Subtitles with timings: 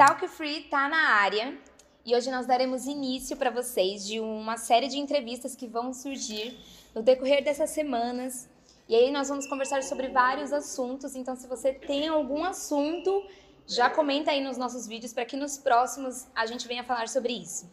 [0.00, 1.58] Talk Free tá na área
[2.06, 6.58] e hoje nós daremos início para vocês de uma série de entrevistas que vão surgir
[6.94, 8.48] no decorrer dessas semanas.
[8.88, 13.26] E aí nós vamos conversar sobre vários assuntos, então se você tem algum assunto,
[13.66, 17.34] já comenta aí nos nossos vídeos para que nos próximos a gente venha falar sobre
[17.34, 17.70] isso.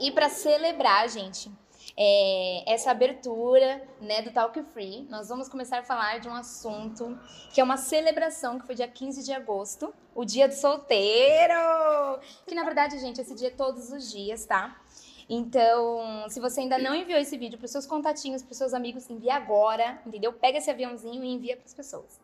[0.00, 1.48] E para celebrar, gente,
[2.00, 7.18] é, essa abertura né, do Talk Free, nós vamos começar a falar de um assunto
[7.52, 12.20] que é uma celebração que foi dia 15 de agosto, o Dia do Solteiro!
[12.46, 14.80] Que na verdade, gente, esse dia é todos os dias, tá?
[15.28, 18.72] Então, se você ainda não enviou esse vídeo para os seus contatinhos, para os seus
[18.72, 20.32] amigos, envia agora, entendeu?
[20.32, 22.20] Pega esse aviãozinho e envia para as pessoas.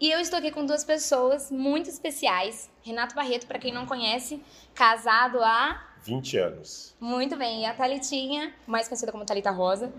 [0.00, 2.70] E eu estou aqui com duas pessoas muito especiais.
[2.82, 4.40] Renato Barreto, para quem não conhece,
[4.72, 6.94] casado há 20 anos.
[7.00, 7.62] Muito bem.
[7.62, 9.92] E a Thalitinha, mais conhecida como Thalita Rosa,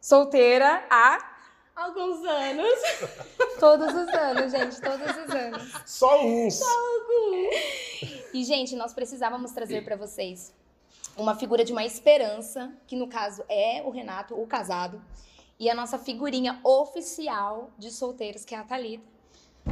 [0.00, 1.18] solteira há
[1.76, 2.78] alguns anos.
[3.60, 5.72] todos os anos, gente, todos os anos.
[5.84, 6.54] Só uns.
[6.54, 7.54] Só alguns.
[8.32, 10.54] E gente, nós precisávamos trazer para vocês
[11.18, 15.02] uma figura de uma esperança, que no caso é o Renato, o casado,
[15.60, 19.04] e a nossa figurinha oficial de solteiros, que é a Thalita.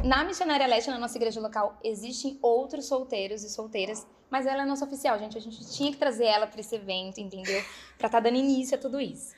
[0.03, 4.65] Na Missionária Leste, na nossa igreja local, existem outros solteiros e solteiras, mas ela é
[4.65, 5.37] nossa oficial, gente.
[5.37, 7.61] A gente tinha que trazer ela para esse evento, entendeu?
[7.97, 9.35] Para estar tá dando início a tudo isso.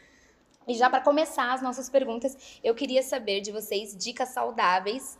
[0.67, 5.17] E já para começar as nossas perguntas, eu queria saber de vocês dicas saudáveis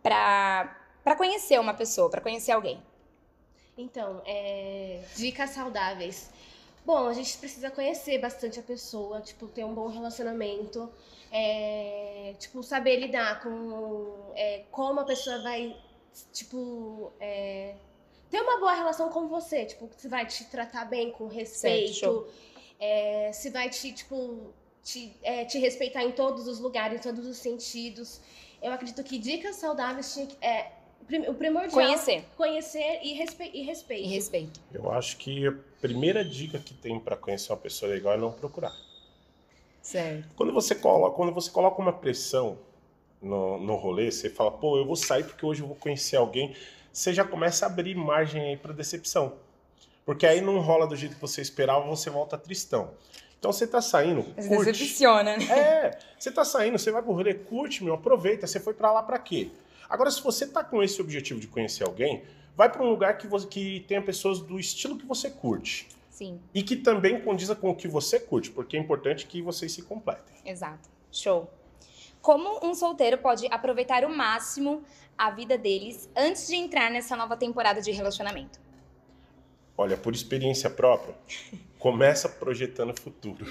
[0.00, 2.80] para conhecer uma pessoa, para conhecer alguém.
[3.76, 6.30] Então, é, dicas saudáveis.
[6.84, 10.88] Bom, a gente precisa conhecer bastante a pessoa, tipo, ter um bom relacionamento,
[11.32, 15.76] é, tipo, saber lidar com é, como a pessoa vai,
[16.32, 17.74] tipo, é,
[18.36, 22.26] ter uma boa relação com você, tipo, se vai te tratar bem, com respeito,
[22.78, 24.52] é, se vai te, tipo,
[24.84, 28.20] te, é, te respeitar em todos os lugares, em todos os sentidos.
[28.60, 30.70] Eu acredito que dicas saudáveis tinha que, é,
[31.26, 31.70] o primordial.
[31.70, 32.24] Conhecer.
[32.36, 34.04] Conhecer e, respe e respeito.
[34.04, 34.60] E respeito.
[34.70, 38.32] Eu acho que a primeira dica que tem para conhecer uma pessoa legal é não
[38.32, 38.76] procurar.
[39.80, 40.28] Certo.
[40.36, 42.58] Quando você coloca, quando você coloca uma pressão
[43.22, 46.54] no, no rolê, você fala, pô, eu vou sair porque hoje eu vou conhecer alguém,
[46.96, 49.34] você já começa a abrir margem aí para decepção.
[50.06, 52.94] Porque aí não rola do jeito que você esperava, você volta tristão.
[53.38, 54.72] Então você tá saindo, Mas curte.
[54.72, 55.44] Decepciona, né?
[55.44, 59.02] É, você tá saindo, você vai pro rolê, curte, meu, aproveita, você foi para lá
[59.02, 59.50] para quê?
[59.90, 62.22] Agora, se você tá com esse objetivo de conhecer alguém,
[62.56, 65.88] vai para um lugar que, você, que tenha pessoas do estilo que você curte.
[66.10, 66.40] Sim.
[66.54, 69.82] E que também condiza com o que você curte, porque é importante que vocês se
[69.82, 70.34] completem.
[70.46, 70.88] Exato.
[71.12, 71.46] Show.
[72.26, 74.82] Como um solteiro pode aproveitar o máximo
[75.16, 78.58] a vida deles antes de entrar nessa nova temporada de relacionamento?
[79.78, 81.14] Olha, por experiência própria,
[81.78, 83.46] começa projetando o futuro.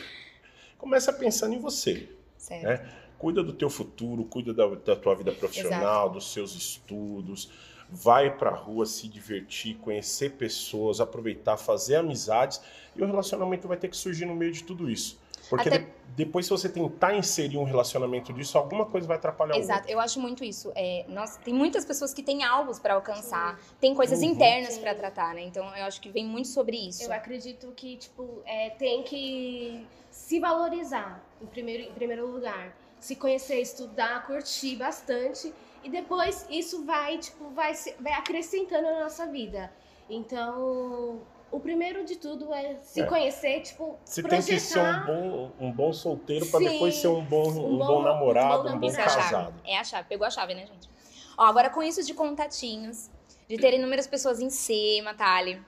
[0.78, 2.10] Começa pensando em você.
[2.38, 2.66] Certo.
[2.66, 2.94] Né?
[3.18, 6.14] Cuida do teu futuro, cuida da, da tua vida profissional, Exato.
[6.16, 7.50] dos seus estudos.
[7.90, 12.60] Vai pra rua se divertir, conhecer pessoas, aproveitar, fazer amizades.
[12.94, 15.18] E o relacionamento vai ter que surgir no meio de tudo isso.
[15.50, 19.56] Porque Até- de- depois, se você tentar inserir um relacionamento disso, alguma coisa vai atrapalhar
[19.56, 19.94] o Exato, outro.
[19.94, 20.72] eu acho muito isso.
[20.76, 24.30] É, nós, tem muitas pessoas que têm alvos para alcançar, tem coisas Uhum.
[24.30, 24.82] internas Sim.
[24.82, 25.42] para tratar, né?
[25.44, 27.04] Então eu acho que vem muito sobre isso.
[27.04, 32.74] Eu acredito que, tipo, é, tem que se valorizar em primeiro, em primeiro lugar.
[33.00, 35.54] Se conhecer, estudar, curtir bastante.
[35.84, 39.72] E depois isso vai, tipo, vai, se- vai acrescentando na nossa vida.
[40.10, 41.20] Então,
[41.52, 43.06] o primeiro de tudo é se É.
[43.06, 44.46] conhecer, tipo, Você projetar.
[44.46, 47.78] tem que ser um bom, um bom solteiro para depois ser um bom, um um
[47.78, 49.62] bom, bom- namorado, um bom um bom é a casado.
[49.66, 50.90] É a chave, pegou a chave, né, gente?
[51.38, 53.10] Ó, agora com isso de contatinhos,
[53.48, 55.62] de ter inúmeras pessoas em cima, Thali.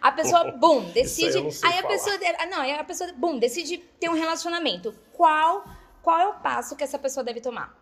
[0.00, 1.36] A pessoa, bum, decide.
[1.36, 2.16] eu não sei aí a pessoa.
[2.38, 4.94] ah, Não, aí a pessoa, bum, decide ter um relacionamento.
[5.12, 5.64] Qual,
[6.02, 7.76] qual é o passo que essa pessoa deve tomar?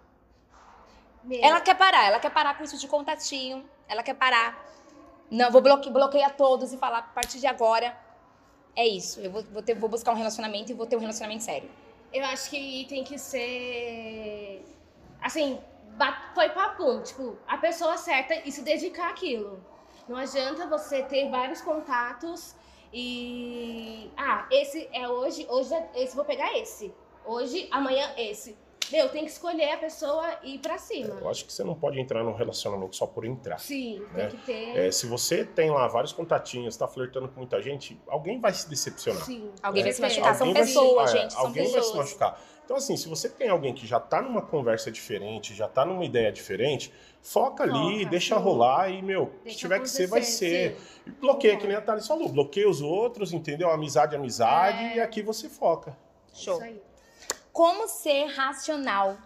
[1.24, 4.70] Meu, Ela quer parar, ela quer parar com isso de contatinho, ela quer parar.
[5.32, 7.96] Não, vou bloque, bloquear todos e falar, a partir de agora,
[8.76, 9.18] é isso.
[9.18, 11.70] Eu vou, vou, ter, vou buscar um relacionamento e vou ter um relacionamento sério.
[12.12, 14.62] Eu acho que tem que ser.
[15.22, 15.58] Assim,
[16.34, 17.02] foi papum.
[17.02, 19.64] Tipo, a pessoa certa e se dedicar àquilo.
[20.06, 22.54] Não adianta você ter vários contatos
[22.92, 24.10] e.
[24.14, 26.94] Ah, esse é hoje, hoje é esse, vou pegar esse.
[27.24, 28.54] Hoje, amanhã, esse.
[28.92, 31.16] Meu, tem que escolher a pessoa e ir pra cima.
[31.20, 33.58] Eu acho que você não pode entrar num relacionamento só por entrar.
[33.58, 34.26] Sim, É.
[34.26, 34.76] tem que ter.
[34.76, 38.68] É, se você tem lá vários contatinhos, tá flertando com muita gente, alguém vai se
[38.68, 39.24] decepcionar.
[39.24, 39.50] Sim.
[39.62, 40.34] Alguém É, vai se com machucar.
[40.36, 41.32] São Alguém vai se- pessoas, é, gente.
[41.32, 41.96] São alguém vai se pessoas.
[41.96, 42.40] machucar.
[42.64, 46.04] Então, assim, se você tem alguém que já tá numa conversa diferente, já tá numa
[46.04, 48.40] ideia diferente, foca ali, Foca, deixa sim.
[48.42, 50.76] rolar e, meu, se Deixa tiver que ser, vai ser.
[50.76, 50.86] sim.
[51.06, 51.68] E bloqueia, que Concordo.
[51.68, 53.68] nem a Thalys falou, bloqueia os outros, entendeu?
[53.70, 54.96] Amizade, amizade, É.
[54.96, 55.96] e aqui você foca.
[56.32, 56.54] Show.
[56.54, 56.80] Isso aí.
[57.52, 59.16] Como ser racional?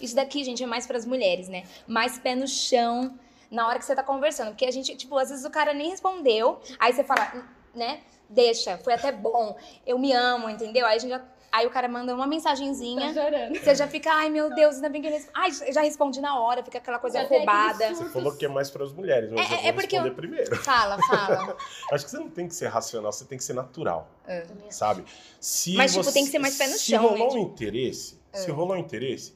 [0.00, 1.64] Isso daqui, gente, é mais para as mulheres, né?
[1.86, 3.18] Mais pé no chão
[3.50, 4.48] na hora que você tá conversando.
[4.48, 8.00] Porque a gente, tipo, às vezes o cara nem respondeu, aí você fala, né?
[8.28, 9.56] Deixa, foi até bom,
[9.86, 10.86] eu me amo, entendeu?
[10.86, 11.22] Aí a gente já.
[11.56, 13.56] Aí o cara manda uma Tá mensagenzinha, chorando.
[13.56, 15.38] você já fica, ai meu Deus, ainda bem que ele responde.
[15.38, 17.94] Ai, já responde na hora, fica aquela coisa Já roubada.
[17.94, 20.08] Você falou que é mais para as mulheres, mas É- eu é vou porque responder
[20.10, 20.56] eu- primeiro.
[20.56, 21.56] Fala, fala.
[21.92, 24.76] Acho que você não tem que ser racional, você tem que ser natural, Também acho.
[24.76, 25.04] sabe?
[25.38, 27.28] Se Mas, tipo, você- tem que ser mais pé no se chão, rolou né, um
[27.28, 29.34] tipo- interesse, se rolou um interesse,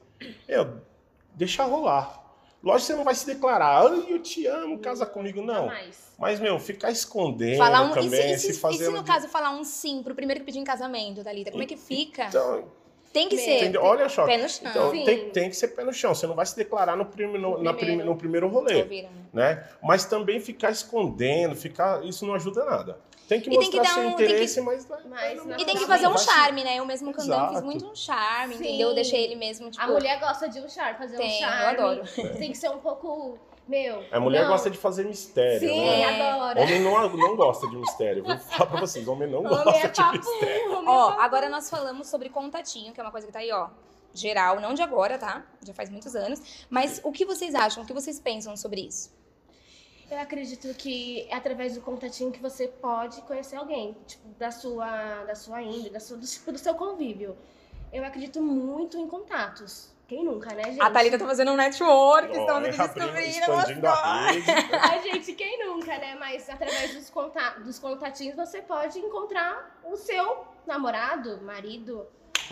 [0.48, 0.80] meu,
[1.34, 2.17] deixa rolar.
[2.62, 5.66] Lógico que você não vai se declarar, ai, eu te amo, casa comigo, não.
[5.66, 6.08] Jamais.
[6.18, 8.84] Mas, meu, ficar escondendo Falar um, e, também, se, e, se, se, e fazer...
[8.86, 11.52] se no caso falar um sim pro primeiro que pedir em casamento, Thalita?
[11.52, 12.26] Como é que fica?
[12.26, 12.64] Então,
[13.12, 13.82] Tem que ser entendeu?
[13.84, 14.68] Olha só, pé no chão.
[14.68, 15.04] então, Sim.
[15.04, 16.12] tem, tem que ser pé no chão.
[16.14, 17.76] Você não vai se declarar no, prime- no- na primeiro.
[17.76, 18.82] prime- no primeiro rolê.
[18.84, 19.08] Né?
[19.32, 19.64] né?
[19.80, 22.98] Mas também ficar escondendo, ficar, isso não ajuda nada.
[23.28, 25.64] Tem que E tem que mostrar dar seu um- tem que- interesse, mas, Mas E
[25.66, 26.76] tem que fazer um Vai charme, né?
[26.78, 27.64] Eu mesmo cantando fiz Exato.
[27.66, 28.64] muito um charme, Sim.
[28.64, 28.88] entendeu?
[28.88, 29.82] Eu deixei ele mesmo, tipo...
[29.84, 31.64] A mulher gosta de um charme, fazer Tem, um eu charme.
[31.66, 32.02] adoro.
[32.38, 33.38] Tem que ser um pouco.
[33.68, 34.02] Meu.
[34.10, 34.48] A mulher não.
[34.52, 36.00] gosta de fazer mistério, Sim, né?
[36.00, 36.22] É.
[36.38, 36.58] adora.
[36.62, 38.24] Homem não, não gosta de mistério.
[38.24, 40.16] Vou falar pra vocês, homem não Homem gosta é de papo.
[40.16, 40.72] mistério.
[40.72, 41.20] homem é Ó, papo.
[41.20, 43.68] agora nós falamos sobre contatinho, que é uma coisa que tá aí, ó.
[44.14, 45.44] Geral, não de agora, tá?
[45.62, 46.40] Já faz muitos anos.
[46.70, 47.82] Mas o que vocês acham?
[47.82, 49.10] O que vocês pensam sobre isso?
[50.10, 55.24] Eu acredito que é através do contatinho que você pode conhecer alguém, tipo, da sua,
[55.24, 57.36] da sua índole, da sua, do, tipo, do seu convívio.
[57.92, 59.90] Eu acredito muito em contatos.
[60.06, 60.80] Quem nunca, né, gente?
[60.80, 63.20] A Thalita tá fazendo um network, Ó, estamos aqui descobrindo.
[63.20, 64.50] expandindo a rede.
[64.72, 66.16] A gente, quem nunca, né?
[66.18, 72.06] Mas através dos, conta dos contatinhos você pode encontrar o seu namorado, marido.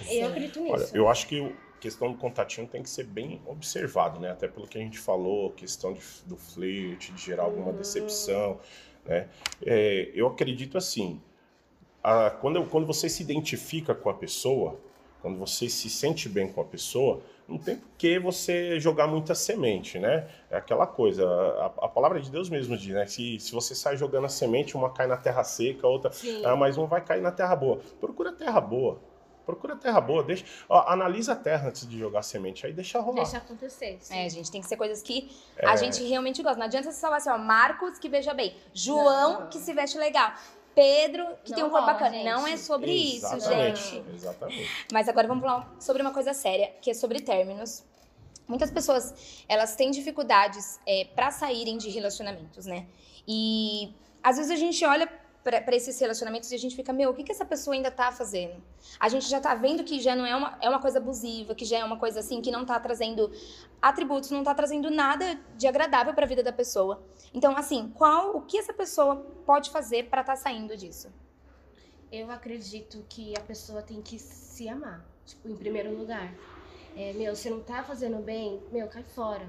[0.06, 0.74] Eu acredito nisso.
[0.74, 4.30] Olha, eu acho que questão do contatinho tem que ser bem observado, né?
[4.30, 7.76] Até pelo que a gente falou, questão de- do flerte, de gerar alguma Uhum.
[7.76, 8.58] decepção,
[9.04, 9.28] né?
[9.64, 11.20] É, eu acredito assim,
[12.02, 14.78] a- quando, quando você se identifica com a pessoa,
[15.20, 19.34] quando você se sente bem com a pessoa, não tem por que você jogar muita
[19.34, 20.28] semente, né?
[20.50, 23.06] É aquela coisa, a, a palavra de Deus mesmo diz, né?
[23.06, 26.10] Se, se você sai jogando a semente, uma cai na terra seca, outra
[26.44, 27.78] ah, mas uma vai cair na terra boa.
[28.00, 29.00] Procura terra boa.
[29.46, 30.22] Procura terra boa.
[30.24, 32.66] Deixa, ó, analisa a terra antes de jogar semente.
[32.66, 33.22] Aí deixa rolar.
[33.22, 33.96] Deixa acontecer.
[34.00, 34.14] sim.
[34.18, 35.66] É, gente, tem que ser coisas que É.
[35.66, 36.58] a gente realmente gosta.
[36.58, 39.46] Não adianta você falar assim, ó, Marcos que veja bem, João Não.
[39.48, 40.32] que se veste legal,
[40.74, 42.10] Pedro que Não tem um corpo bacana.
[42.10, 42.24] gente.
[42.24, 44.14] Não é sobre isso, Exatamente, gente.
[44.14, 44.70] Exatamente.
[44.92, 47.84] Mas agora vamos falar sobre uma coisa séria, que é sobre términos.
[48.48, 52.86] Muitas pessoas, elas têm dificuldades é, para saírem de relacionamentos, né?
[53.26, 55.08] E às vezes a gente olha
[55.50, 58.10] para esses relacionamentos e a gente fica, meu, o que, que essa pessoa ainda tá
[58.10, 58.60] fazendo?
[58.98, 61.64] A gente já tá vendo que já não é uma, é uma coisa abusiva, que
[61.64, 63.30] já é uma coisa assim, que não tá trazendo
[63.80, 67.00] atributos, não tá trazendo nada de agradável para a vida da pessoa.
[67.32, 69.16] Então, assim, qual o que essa pessoa
[69.46, 71.12] pode fazer para estar saindo disso?
[72.10, 76.34] Eu acredito que a pessoa tem que se amar, tipo, em primeiro lugar.
[76.96, 79.46] É, meu, se não tá fazendo bem, meu, cai fora.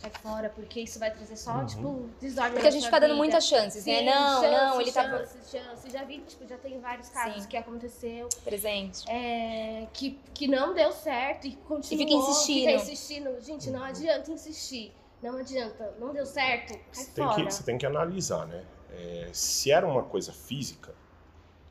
[0.00, 1.66] Cai fora, porque isso vai trazer só, Uhum.
[1.66, 3.98] tipo, desordem Porque a gente fica dando muitas chances, né?
[4.00, 5.90] Sim, Não, chance, não, ele tá chance, chance.
[5.90, 7.48] Já vi, tipo, já tem vários casos Sim.
[7.48, 9.04] que aconteceu presente.
[9.10, 11.82] é, que, que não deu certo e continuou.
[12.04, 12.66] E fica insistindo.
[12.66, 13.40] Fica insistindo.
[13.40, 14.92] Gente, não adianta insistir.
[15.22, 15.94] Não adianta.
[15.98, 17.36] Não deu certo, cai Você tem, fora.
[17.36, 18.64] que, você tem que analisar, né?
[18.92, 20.94] É, se era uma coisa física,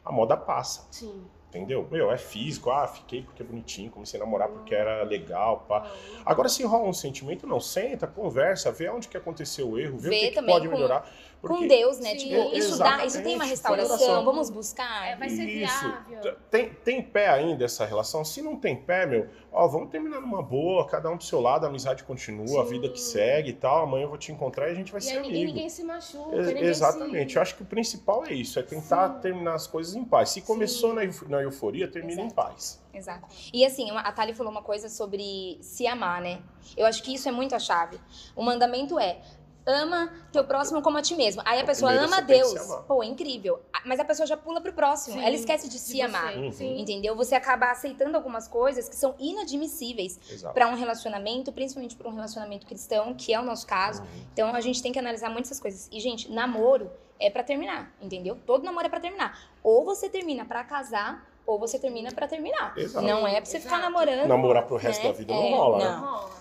[0.04, 0.88] a moda passa.
[0.92, 1.25] Sim.
[1.55, 1.87] Entendeu?
[1.89, 2.69] Meu, é físico.
[2.69, 3.89] Ah, fiquei porque é bonitinho.
[3.91, 5.65] Comecei a namorar porque era legal.
[5.67, 5.89] Pá.
[6.25, 7.59] Agora, se rola um sentimento, não.
[7.59, 10.74] Senta, conversa, vê onde que aconteceu o erro, vê, Vê o que, que pode com-
[10.75, 11.09] melhorar.
[11.41, 12.12] Com Porque Deus, né?
[12.17, 14.25] Sim, tipo, isso dá, isso tem uma restauração.
[14.25, 15.07] Vamos buscar.
[15.09, 15.79] É, vai ser Isso.
[16.09, 16.35] viável.
[16.50, 18.25] Tem, tem pé ainda essa relação?
[18.25, 21.65] Se não tem pé, meu, ó, vamos terminar numa boa, cada um do seu lado,
[21.65, 22.71] a amizade continua, a Sim.
[22.71, 23.83] vida que segue e tal.
[23.83, 25.33] Amanhã eu vou te encontrar e a gente vai E ser aí amigo.
[25.45, 26.35] ninguém se machuca.
[26.35, 27.31] Ex- ninguém Exatamente.
[27.33, 27.38] Se...
[27.38, 29.19] Eu acho que o principal é isso, é tentar Sim.
[29.21, 30.29] terminar as coisas em paz.
[30.29, 31.12] Se começou Sim.
[31.29, 32.35] na, na euforia, termina em Exato.
[32.35, 32.81] paz.
[32.93, 33.27] Exato.
[33.53, 36.41] E assim, a Thali falou uma coisa sobre se amar, né?
[36.75, 37.99] Eu acho que isso é muito a chave.
[38.35, 39.21] O mandamento é.
[39.67, 41.41] Ama teu próximo como a ti mesmo.
[41.43, 42.53] Aí a pessoa primeiro ama Deus.
[42.87, 43.59] Pô, é incrível.
[43.83, 45.15] Mas a pessoa já pula pro próximo.
[45.17, 46.01] Sim, Ela esquece de de se você.
[46.03, 46.37] amar.
[46.37, 46.51] Uhum.
[46.51, 46.79] Sim.
[46.79, 47.15] Entendeu?
[47.15, 50.19] Você acaba aceitando algumas coisas que são inadmissíveis
[50.53, 54.03] para um relacionamento, principalmente para um relacionamento cristão, que é o nosso caso.
[54.03, 54.07] Uhum.
[54.33, 55.89] Então a gente tem que analisar muito essas coisas.
[55.91, 58.37] E, gente, namoro é pra terminar, entendeu?
[58.45, 59.49] Todo namoro é pra terminar.
[59.63, 62.73] Ou você termina pra casar, ou você termina pra terminar.
[62.77, 63.05] Exato.
[63.05, 63.91] Não é pra você ficar Exato.
[63.91, 64.27] namorando.
[64.27, 65.11] Namorar pro resto né?
[65.11, 66.01] da vida É, não rola, não.
[66.01, 66.07] né?
[66.07, 66.31] Rola.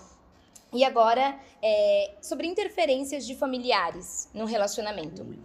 [0.73, 5.23] E agora, é, sobre interferências de familiares no relacionamento.
[5.23, 5.39] Ui.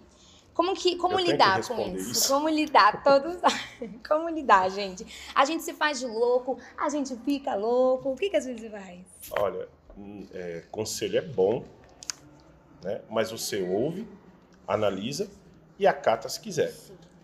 [0.52, 2.10] Como, que, como Eu tenho que lidar com isso?
[2.10, 2.32] isso.
[2.32, 3.02] Como lidar?
[3.04, 3.36] Todos.
[4.06, 5.06] como lidar, gente?
[5.34, 8.10] A gente se faz de louco, a gente fica louco.
[8.10, 8.98] O que, que às vezes faz?
[9.38, 11.64] Olha, hum, é, conselho é bom,
[12.82, 13.00] né?
[13.08, 14.06] mas você ouve,
[14.66, 15.30] analisa
[15.78, 16.74] e acata se quiser.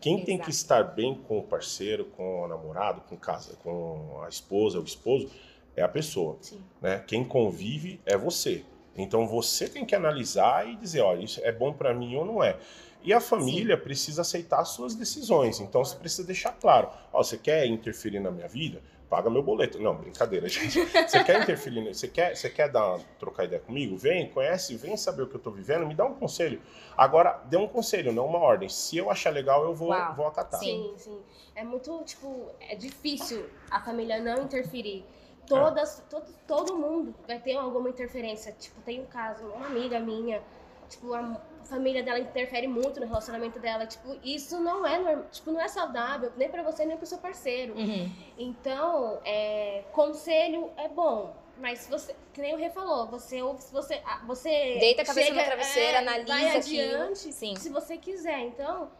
[0.06, 0.50] Quem tem que Exato.
[0.50, 5.28] estar bem com o parceiro, com o namorado, com, casa, com a esposa, o esposo,
[5.75, 6.38] é a pessoa.
[6.40, 6.60] Sim.
[6.80, 7.02] Né?
[7.08, 8.64] Quem convive é você.
[8.96, 12.40] Então você tem que analisar e dizer, olha, isso é bom para mim ou não
[12.40, 12.56] é.
[13.02, 13.82] E a família Sim.
[13.82, 15.58] precisa aceitar as suas decisões.
[15.58, 18.80] Então você precisa deixar claro, ó, você quer interferir na minha vida?
[19.08, 19.80] Paga meu boleto.
[19.80, 20.84] Não, brincadeira, gente.
[20.84, 23.96] Você quer interferir, você quer, você quer dar, trocar ideia comigo?
[23.96, 26.60] Vem, conhece, vem saber o que eu tô vivendo, me dá um conselho.
[26.96, 28.68] Agora, dê um conselho, não uma ordem.
[28.68, 30.60] Se eu achar legal, eu vou, vou acatar.
[30.60, 31.18] Sim, sim.
[31.54, 35.04] É muito, tipo, é difícil a família não interferir.
[35.46, 36.02] Todas, é.
[36.10, 38.52] todo, todo mundo vai ter alguma interferência.
[38.52, 40.42] Tipo, tem um caso, uma amiga minha,
[40.88, 43.87] tipo, a família dela interfere muito no relacionamento dela.
[43.87, 47.18] Tipo, isso não é normal, tipo, não é saudável, nem para você, nem pro seu
[47.18, 47.75] parceiro.
[47.75, 48.11] Uhum.
[48.38, 51.35] Então, é, conselho é bom.
[51.58, 55.06] Mas se você, que nem o Rê falou, você ouve, se você, você deita a
[55.06, 57.56] cabeça chega, no travesseiro, é, analisa vai adiante, Sim.
[57.56, 58.40] se você quiser.
[58.40, 58.90] Então,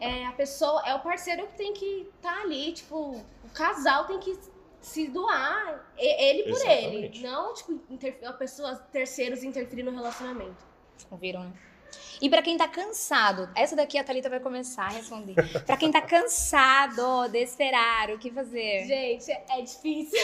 [0.00, 2.96] é, a pessoa, é o parceiro que tem que estar tá ali, tipo,
[3.44, 4.36] o casal tem que
[4.80, 7.18] se doar ele por Exatamente.
[7.18, 7.78] ele, não tipo
[8.24, 10.64] a pessoa terceiros interferir no relacionamento.
[11.10, 11.52] Ouviram, né?
[12.20, 15.34] E para quem tá cansado, essa daqui a Thalita vai começar a responder.
[15.64, 18.84] para quem tá cansado de esperar, o que fazer?
[18.86, 20.18] Gente, é difícil.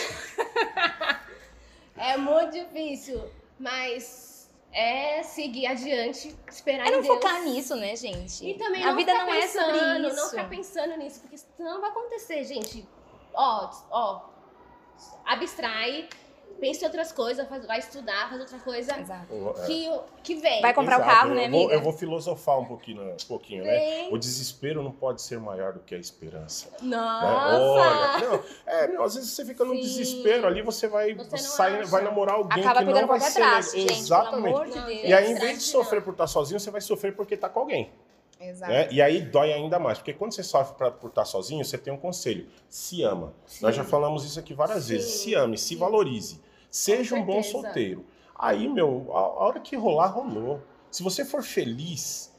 [1.96, 3.22] é muito difícil,
[3.58, 8.46] mas é seguir adiante, esperar É não focar nisso, né, gente?
[8.46, 10.16] E também a vida não é sobre isso.
[10.16, 12.86] Não ficar pensando nisso, porque senão vai acontecer, gente.
[13.32, 14.36] Ó, ó,
[15.24, 16.08] abstrai,
[16.60, 19.26] pense em outras coisas, faz, vai estudar, faz outra coisa Exato.
[19.66, 19.90] que,
[20.22, 20.60] que vem.
[20.62, 21.10] Vai comprar Exato.
[21.10, 21.56] o carro, né, amiga?
[21.56, 24.08] Eu vou, eu vou filosofar um pouquinho, né, um pouquinho né?
[24.10, 26.70] O desespero não pode ser maior do que a esperança.
[26.80, 27.26] Nossa!
[27.26, 28.26] Né?
[28.26, 29.80] Olha, não, é, meu, às vezes você fica no Sim.
[29.80, 33.34] desespero ali, você vai, você sai, vai namorar alguém Acaba que não vai ser...
[33.36, 34.70] Traço, gente, Exatamente.
[34.70, 37.48] De e aí, em vez de sofrer por estar sozinho, você vai sofrer porque está
[37.48, 37.90] com alguém.
[38.40, 38.70] Exato.
[38.70, 38.88] Né?
[38.90, 41.92] E aí dói ainda mais, porque quando você sofre pra, por estar sozinho, você tem
[41.92, 43.34] um conselho: se ama.
[43.46, 43.62] Sim.
[43.62, 44.94] Nós já falamos isso aqui várias Sim.
[44.94, 45.10] vezes.
[45.14, 46.40] Se ame, se valorize.
[46.70, 48.04] Seja um bom solteiro.
[48.34, 50.62] Aí, meu, a, a hora que rolar, rolou.
[50.90, 52.32] Se você for feliz,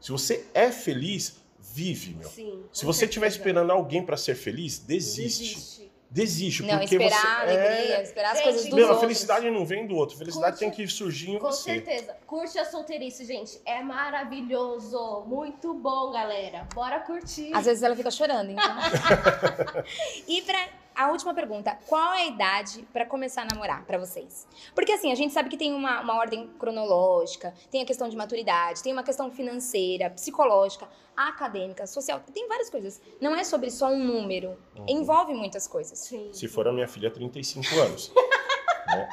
[0.00, 2.28] se você é feliz, vive, meu.
[2.28, 5.54] Sim, se você estiver esperando alguém para ser feliz, desiste.
[5.54, 5.92] desiste.
[6.10, 7.26] Desiste, não, porque esperar você.
[7.26, 8.02] a alegria, é...
[8.02, 8.98] esperar as gente, coisas do meu, outros.
[8.98, 11.80] A felicidade não vem do outro, a felicidade Curte, tem que surgir em com você.
[11.80, 12.16] Com certeza.
[12.26, 13.60] Curte a solteirice, gente.
[13.64, 15.24] É maravilhoso.
[15.26, 16.68] Muito bom, galera.
[16.72, 17.50] Bora curtir.
[17.52, 18.64] Às vezes ela fica chorando, então.
[20.28, 24.46] e pra a última pergunta: qual é a idade para começar a namorar para vocês?
[24.74, 28.16] Porque assim, a gente sabe que tem uma, uma ordem cronológica, tem a questão de
[28.16, 33.00] maturidade, tem uma questão financeira, psicológica, acadêmica, social, tem várias coisas.
[33.20, 34.86] Não é sobre só um número, uhum.
[34.88, 35.98] envolve muitas coisas.
[35.98, 36.30] Sim.
[36.32, 38.12] Se for a minha filha, 35 anos.
[38.88, 39.08] né?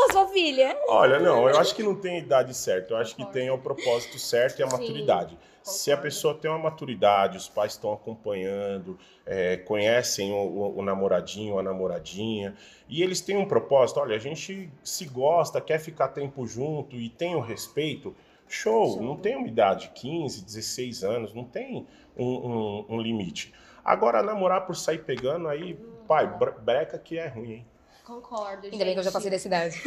[0.00, 0.78] For sua filha?
[0.88, 2.94] Olha, não, eu acho que não tem idade certa.
[2.94, 4.78] Eu acho que tem o propósito certo e a Sim.
[4.78, 5.38] maturidade.
[5.62, 10.82] Se a pessoa tem uma maturidade, os pais estão acompanhando, é, conhecem o, o, o,
[10.82, 12.54] namoradinho, a namoradinha,
[12.88, 17.10] e eles têm um propósito, olha, a gente se gosta, quer ficar tempo junto e
[17.10, 18.16] tem o respeito,
[18.48, 19.02] show, show.
[19.02, 23.52] não tem uma idade, 15, 16 anos, não tem um, um, um limite.
[23.84, 25.74] Agora, namorar por sair pegando, aí,
[26.08, 26.26] pai,
[26.62, 27.66] breca que é ruim, hein?
[28.10, 29.80] Concordo, Ainda bem que eu já passei dessa idade.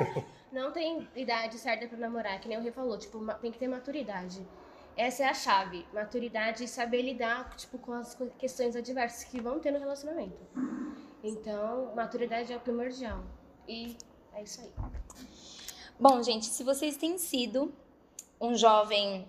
[0.52, 3.68] não tem idade certa para namorar, que nem o Rê falou, tipo, tem que ter
[3.68, 4.46] maturidade.
[4.94, 5.86] Essa é a chave.
[5.94, 10.36] Maturidade e saber lidar tipo, com as questões adversas que vão ter no relacionamento.
[11.24, 13.24] Então, maturidade é o primordial.
[13.66, 13.96] E
[14.34, 14.70] é isso aí.
[15.98, 17.72] Bom, gente, se vocês têm sido
[18.38, 19.26] um jovem.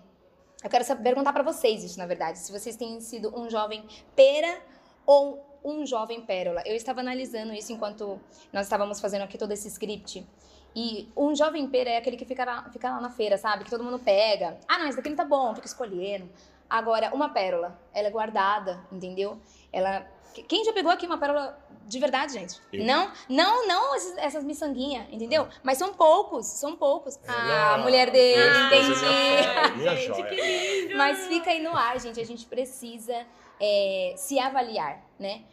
[0.62, 2.38] Eu quero perguntar para vocês isso, na verdade.
[2.38, 3.82] Se vocês têm sido um jovem
[4.14, 4.60] pera
[5.06, 6.62] ou um jovem pérola.
[6.66, 8.20] Eu estava analisando isso enquanto
[8.52, 10.26] nós estávamos fazendo aqui todo esse script.
[10.74, 13.64] E um jovem pera é aquele que fica lá, fica lá na feira, sabe?
[13.64, 14.58] Que todo mundo pega.
[14.66, 16.28] Ah, não, esse daqui não tá bom, fica escolhendo.
[16.68, 19.38] Agora, uma pérola, ela é guardada, entendeu?
[19.72, 20.06] Ela.
[20.48, 22.58] Quem já pegou aqui uma pérola de verdade, gente?
[22.72, 22.86] Eu.
[22.86, 25.46] Não, não, não esses, essas miçanguinhas, entendeu?
[25.62, 27.16] Mas são poucos, são poucos.
[27.16, 29.76] É ah, a mulher dele, ah, entendi.
[29.76, 30.96] Minha gente, que lindo.
[30.96, 32.18] Mas fica aí no ar, gente.
[32.18, 33.26] A gente precisa
[33.62, 35.44] é, se avaliar, né?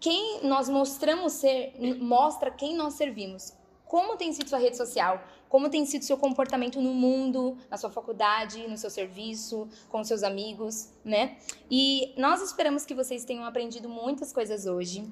[0.00, 3.52] Quem nós mostramos ser, mostra quem nós servimos
[3.88, 7.88] como tem sido sua rede social, como tem sido seu comportamento no mundo, na sua
[7.90, 11.38] faculdade, no seu serviço, com seus amigos, né?
[11.70, 15.10] E nós esperamos que vocês tenham aprendido muitas coisas hoje.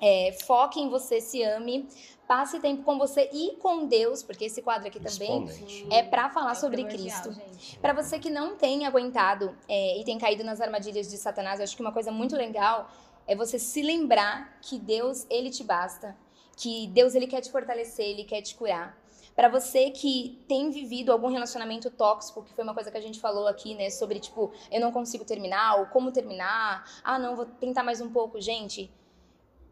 [0.00, 1.88] É, foque em você, se ame,
[2.26, 5.46] passe tempo com você e com Deus, porque esse quadro aqui também
[5.90, 7.34] é para falar é sobre Cristo.
[7.80, 11.64] Para você que não tem aguentado é, e tem caído nas armadilhas de Satanás, eu
[11.64, 12.88] acho que uma coisa muito legal
[13.26, 16.16] é você se lembrar que Deus, ele te basta
[16.60, 18.98] que Deus ele quer te fortalecer, ele quer te curar.
[19.34, 23.18] Para você que tem vivido algum relacionamento tóxico, que foi uma coisa que a gente
[23.18, 27.46] falou aqui, né, sobre tipo, eu não consigo terminar ou como terminar, ah, não, vou
[27.46, 28.90] tentar mais um pouco, gente.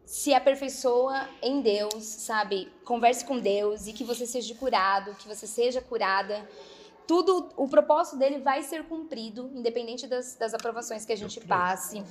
[0.09, 2.67] Se aperfeiçoa em Deus, sabe?
[2.83, 6.49] Converse com Deus e que você seja curado, que você seja curada.
[7.05, 12.03] Tudo, o propósito dele vai ser cumprido, independente das, das aprovações que a gente passe,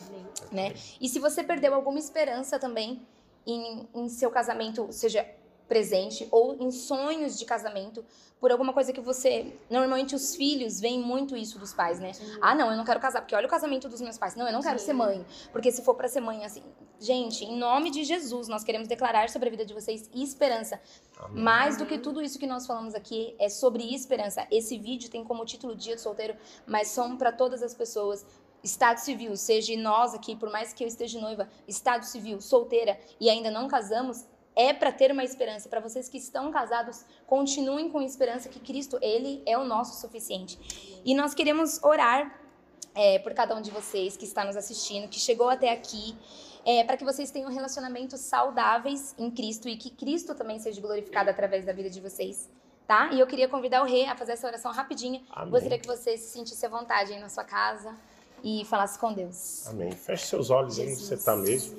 [0.52, 0.75] né?
[1.00, 3.05] E se você perdeu alguma esperança também
[3.45, 5.28] em, em seu casamento, seja
[5.68, 8.04] presente ou em sonhos de casamento
[8.40, 9.52] por alguma coisa que você.
[9.68, 12.12] Normalmente os filhos veem muito isso dos pais, né?
[12.12, 12.38] Sim.
[12.40, 14.34] Ah, não, eu não quero casar, porque olha o casamento dos meus pais.
[14.34, 14.87] Não, eu não quero Sim.
[14.87, 15.25] ser mãe.
[15.52, 16.62] Porque se for para ser mãe, assim.
[17.00, 20.80] Gente, em nome de Jesus, nós queremos declarar sobre a vida de vocês esperança.
[21.18, 21.42] Amém.
[21.42, 24.46] Mais do que tudo isso que nós falamos aqui é sobre esperança.
[24.50, 28.25] Esse vídeo tem como título Dia do Solteiro, mas são para todas as pessoas.
[28.64, 33.30] Estado civil, seja nós aqui, por mais que eu esteja noiva, estado civil, solteira e
[33.30, 34.26] ainda não casamos,
[34.59, 35.69] é para ter uma esperança.
[35.69, 41.00] Para vocês que estão casados, continuem com esperança que Cristo, Ele é o nosso suficiente.
[41.05, 42.37] E nós queremos orar
[42.93, 46.17] é, por cada um de vocês que está nos assistindo, que chegou até aqui,
[46.67, 51.31] é, para que vocês tenham relacionamentos saudáveis em Cristo e que Cristo também seja glorificado
[51.31, 52.50] através da vida de vocês.
[52.85, 53.11] Tá?
[53.12, 55.23] E eu queria convidar o Rei a fazer essa oração rapidinha.
[55.31, 55.50] Amém.
[55.53, 57.95] Gostaria que você se sentisse à vontade aí na sua casa
[58.43, 59.69] e falasse com Deus.
[59.69, 59.93] Amém.
[59.93, 61.79] Feche seus olhos aí onde você está mesmo.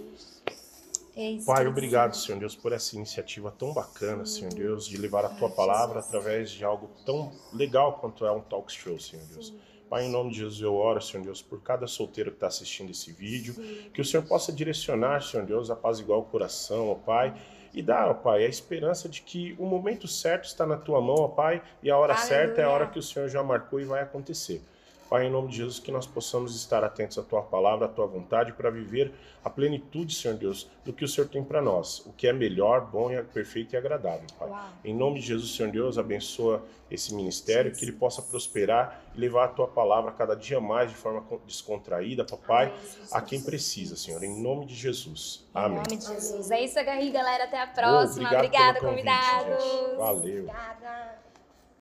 [1.21, 5.29] É Pai, obrigado, Senhor Deus, por essa iniciativa tão bacana, Senhor Deus, de levar a
[5.29, 9.53] tua palavra através de algo tão legal quanto é um talk show, Senhor Deus.
[9.89, 12.91] Pai, em nome de Jesus, eu oro, Senhor Deus, por cada solteiro que está assistindo
[12.91, 13.53] esse vídeo,
[13.93, 17.35] que o Senhor possa direcionar, Senhor Deus, a paz igual o coração, ó Pai,
[17.73, 21.17] e dar, ó Pai, a esperança de que o momento certo está na tua mão,
[21.17, 22.29] ó Pai, e a hora Aleluia.
[22.29, 24.63] certa é a hora que o Senhor já marcou e vai acontecer.
[25.09, 28.05] Pai, em nome de Jesus, que nós possamos estar atentos à tua palavra, à tua
[28.05, 29.11] vontade, para viver
[29.43, 32.81] a plenitude, Senhor Deus, do que o Senhor tem para nós, o que é melhor,
[32.81, 34.49] bom, perfeito e agradável, Pai.
[34.49, 34.69] Uau.
[34.85, 39.45] Em nome de Jesus, Senhor Deus, abençoa esse ministério, que ele possa prosperar e levar
[39.45, 42.79] a tua palavra cada dia mais de forma descontraída, papai, Amém,
[43.11, 45.47] a quem precisa, Senhor, em nome de Jesus.
[45.53, 45.79] Amém.
[45.79, 46.51] Em nome de Jesus.
[46.51, 47.45] É isso aí, galera.
[47.45, 48.29] Até a próxima.
[48.31, 49.63] Oh, Obrigada, convidados.
[49.97, 50.43] Valeu.
[50.43, 51.28] Obrigada.